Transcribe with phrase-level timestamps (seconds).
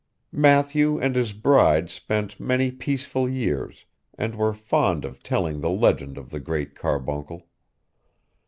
[0.33, 3.85] Matthew and his bride spent many peaceful years,
[4.17, 7.45] and were fond of telling the legend of the Great Carbuncle.